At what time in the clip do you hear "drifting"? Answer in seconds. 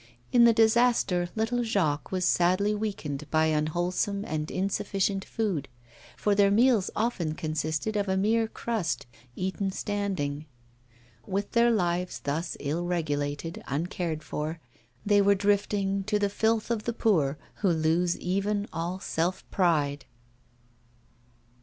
15.35-16.03